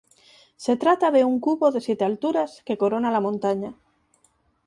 [0.55, 3.75] Se trata de un cubo de siete alturas que corona la montaña.